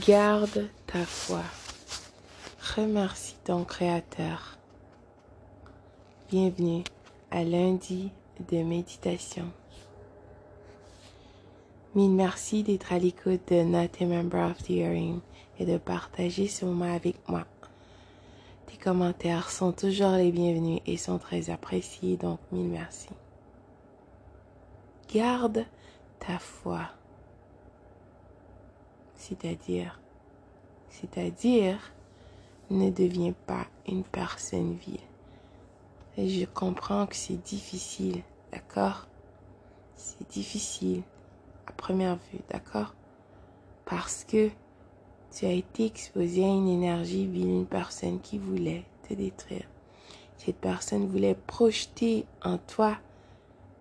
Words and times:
Garde 0.00 0.70
ta 0.88 1.04
foi. 1.04 1.42
Remercie 2.74 3.36
ton 3.44 3.62
Créateur. 3.62 4.58
Bienvenue 6.28 6.82
à 7.30 7.44
lundi 7.44 8.10
de 8.50 8.64
méditation. 8.64 9.44
Mille 11.94 12.10
merci 12.10 12.64
d'être 12.64 12.92
à 12.92 12.98
l'écoute 12.98 13.42
de 13.52 13.62
Not 13.62 14.04
Member 14.04 14.50
of 14.50 14.58
the 14.64 14.70
Hearing 14.70 15.20
et 15.60 15.64
de 15.64 15.78
partager 15.78 16.48
ce 16.48 16.64
moment 16.64 16.92
avec 16.92 17.16
moi. 17.28 17.44
Tes 18.66 18.76
commentaires 18.78 19.50
sont 19.50 19.70
toujours 19.70 20.12
les 20.12 20.32
bienvenus 20.32 20.80
et 20.86 20.96
sont 20.96 21.18
très 21.18 21.50
appréciés, 21.50 22.16
donc 22.16 22.40
mille 22.50 22.70
merci. 22.70 23.10
Garde 25.12 25.64
ta 26.18 26.40
foi 26.40 26.88
c'est-à-dire, 29.24 29.98
c'est-à-dire, 30.90 31.78
ne 32.70 32.90
deviens 32.90 33.32
pas 33.46 33.66
une 33.88 34.04
personne 34.04 34.74
vile. 34.74 35.00
Je 36.18 36.44
comprends 36.44 37.06
que 37.06 37.16
c'est 37.16 37.42
difficile, 37.42 38.22
d'accord? 38.52 39.06
C'est 39.96 40.28
difficile 40.30 41.02
à 41.66 41.72
première 41.72 42.16
vue, 42.16 42.40
d'accord? 42.50 42.92
Parce 43.86 44.24
que 44.24 44.50
tu 45.32 45.46
as 45.46 45.52
été 45.52 45.86
exposé 45.86 46.44
à 46.44 46.48
une 46.48 46.68
énergie 46.68 47.26
vile, 47.26 47.48
une 47.48 47.66
personne 47.66 48.20
qui 48.20 48.36
voulait 48.36 48.84
te 49.08 49.14
détruire. 49.14 49.66
Cette 50.36 50.58
personne 50.58 51.06
voulait 51.06 51.34
projeter 51.46 52.26
en 52.42 52.58
toi 52.58 52.98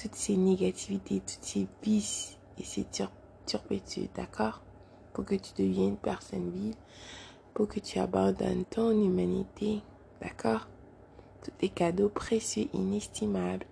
toutes 0.00 0.16
ces 0.16 0.36
négativités, 0.36 1.20
toutes 1.20 1.44
ces 1.44 1.66
vices 1.82 2.36
et 2.58 2.64
ces 2.64 2.86
turpitudes, 3.46 4.10
d'accord? 4.14 4.60
Pour 5.12 5.24
que 5.24 5.34
tu 5.34 5.52
deviennes 5.56 5.90
une 5.90 5.96
personne 5.96 6.50
vive, 6.50 6.76
pour 7.54 7.68
que 7.68 7.80
tu 7.80 7.98
abandonnes 7.98 8.64
ton 8.64 8.90
humanité, 8.90 9.82
d'accord? 10.20 10.68
Tous 11.42 11.52
les 11.60 11.68
cadeaux 11.68 12.08
précieux, 12.08 12.68
inestimables 12.72 13.66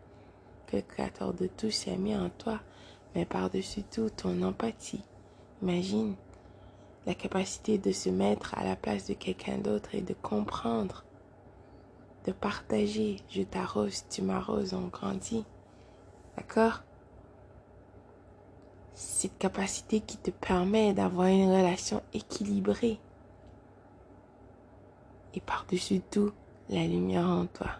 que 0.66 0.76
le 0.76 0.82
Créateur 0.82 1.32
de 1.34 1.46
tous 1.46 1.88
a 1.88 1.96
mis 1.96 2.16
en 2.16 2.30
toi, 2.30 2.60
mais 3.14 3.24
par-dessus 3.24 3.82
tout 3.82 4.10
ton 4.10 4.42
empathie. 4.42 5.04
Imagine 5.62 6.14
la 7.06 7.14
capacité 7.14 7.78
de 7.78 7.90
se 7.90 8.10
mettre 8.10 8.56
à 8.56 8.64
la 8.64 8.76
place 8.76 9.06
de 9.06 9.14
quelqu'un 9.14 9.58
d'autre 9.58 9.94
et 9.94 10.02
de 10.02 10.14
comprendre, 10.14 11.04
de 12.26 12.32
partager. 12.32 13.16
Je 13.30 13.42
t'arrose, 13.42 14.04
tu 14.10 14.22
m'arroses, 14.22 14.74
on 14.74 14.88
grandit. 14.88 15.44
D'accord? 16.36 16.82
Cette 19.18 19.36
capacité 19.36 20.00
qui 20.00 20.16
te 20.16 20.30
permet 20.30 20.94
d'avoir 20.94 21.26
une 21.26 21.50
relation 21.50 22.00
équilibrée. 22.14 23.00
Et 25.34 25.40
par-dessus 25.40 26.00
tout, 26.08 26.30
la 26.68 26.86
lumière 26.86 27.26
en 27.26 27.46
toi. 27.46 27.72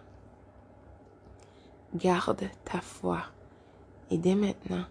Garde 1.95 2.43
ta 2.65 2.81
foi. 2.81 3.21
Et 4.11 4.17
dès 4.17 4.35
maintenant, 4.35 4.83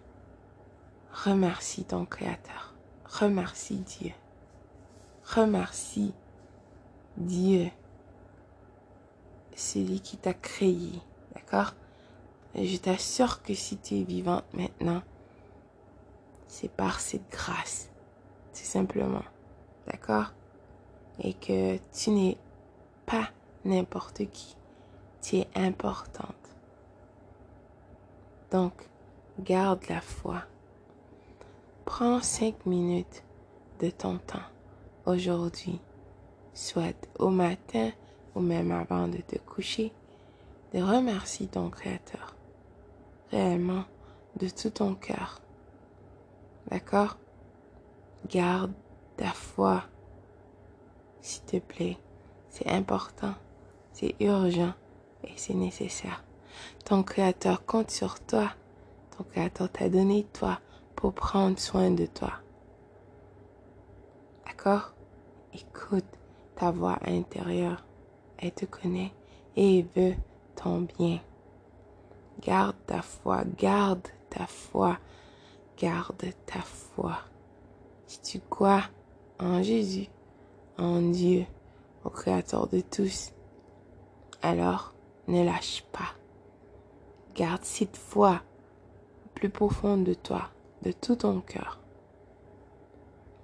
remercie 1.13 1.83
ton 1.83 2.05
Créateur. 2.05 2.73
Remercie 3.05 3.83
Dieu. 3.99 4.13
Remercie 5.25 6.15
Dieu. 7.15 7.69
Celui 9.55 9.99
qui 9.99 10.17
t'a 10.17 10.33
créé. 10.33 10.93
D'accord? 11.35 11.75
Je 12.55 12.77
t'assure 12.77 13.43
que 13.43 13.53
si 13.53 13.77
tu 13.77 13.99
es 13.99 14.03
vivante 14.03 14.45
maintenant, 14.55 15.03
c'est 16.49 16.71
par 16.71 16.99
cette 16.99 17.31
grâce, 17.31 17.89
tout 18.53 18.65
simplement. 18.65 19.23
D'accord? 19.87 20.33
Et 21.19 21.33
que 21.33 21.77
tu 21.93 22.09
n'es 22.09 22.37
pas 23.05 23.29
n'importe 23.63 24.29
qui. 24.31 24.57
Tu 25.21 25.37
es 25.37 25.47
importante. 25.55 26.35
Donc, 28.51 28.73
garde 29.39 29.87
la 29.89 30.01
foi. 30.01 30.43
Prends 31.85 32.21
cinq 32.21 32.65
minutes 32.65 33.23
de 33.79 33.89
ton 33.89 34.17
temps 34.17 34.39
aujourd'hui, 35.05 35.79
soit 36.53 37.07
au 37.19 37.29
matin 37.29 37.91
ou 38.35 38.41
même 38.41 38.71
avant 38.71 39.07
de 39.07 39.17
te 39.17 39.37
coucher, 39.37 39.91
de 40.73 40.81
remercier 40.81 41.47
ton 41.47 41.69
Créateur, 41.69 42.35
réellement, 43.31 43.85
de 44.39 44.49
tout 44.49 44.69
ton 44.69 44.95
cœur. 44.95 45.41
D'accord 46.69 47.17
Garde 48.27 48.73
ta 49.17 49.31
foi, 49.31 49.83
s'il 51.21 51.43
te 51.43 51.57
plaît. 51.57 51.97
C'est 52.49 52.67
important, 52.69 53.33
c'est 53.91 54.15
urgent 54.19 54.73
et 55.23 55.31
c'est 55.35 55.53
nécessaire. 55.53 56.23
Ton 56.85 57.03
Créateur 57.03 57.65
compte 57.65 57.91
sur 57.91 58.19
toi. 58.19 58.51
Ton 59.15 59.23
Créateur 59.23 59.71
t'a 59.71 59.89
donné 59.89 60.25
toi 60.33 60.59
pour 60.95 61.13
prendre 61.13 61.57
soin 61.57 61.91
de 61.91 62.05
toi. 62.05 62.33
D'accord? 64.45 64.93
Écoute 65.53 66.05
ta 66.55 66.71
voix 66.71 66.99
intérieure. 67.05 67.85
Elle 68.37 68.51
te 68.51 68.65
connaît 68.65 69.13
et 69.55 69.85
veut 69.95 70.15
ton 70.55 70.81
bien. 70.81 71.19
Garde 72.41 72.75
ta 72.85 73.01
foi, 73.01 73.43
garde 73.57 74.07
ta 74.29 74.45
foi 74.45 74.97
garde 75.79 76.33
ta 76.45 76.59
foi. 76.61 77.17
Si 78.05 78.21
tu 78.21 78.39
crois 78.49 78.83
en 79.39 79.63
Jésus, 79.63 80.07
en 80.77 81.01
Dieu, 81.01 81.45
au 82.03 82.09
Créateur 82.09 82.67
de 82.67 82.81
tous, 82.81 83.31
alors 84.41 84.93
ne 85.27 85.43
lâche 85.43 85.83
pas. 85.91 86.15
Garde 87.35 87.63
cette 87.63 87.95
foi 87.95 88.41
plus 89.33 89.49
profonde 89.49 90.03
de 90.03 90.13
toi, 90.13 90.49
de 90.81 90.91
tout 90.91 91.15
ton 91.15 91.39
cœur. 91.39 91.79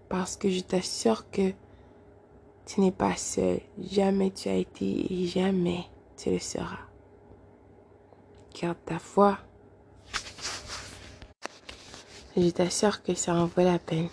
Parce 0.09 0.35
que 0.35 0.49
je 0.49 0.59
t'assure 0.59 1.29
que 1.31 1.53
tu 2.65 2.81
n'es 2.81 2.91
pas 2.91 3.15
seul. 3.15 3.61
Jamais 3.79 4.31
tu 4.31 4.49
as 4.49 4.55
été 4.55 5.13
et 5.13 5.25
jamais 5.25 5.85
tu 6.17 6.31
le 6.31 6.39
seras. 6.39 6.79
Garde 8.53 8.77
ta 8.85 8.99
foi 8.99 9.37
je 12.37 12.49
t'assure 12.49 13.01
que 13.01 13.13
ça 13.13 13.33
en 13.33 13.45
vaut 13.45 13.63
la 13.63 13.79
peine. 13.79 14.09